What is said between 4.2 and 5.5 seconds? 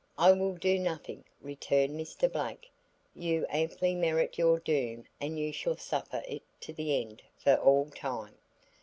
your doom and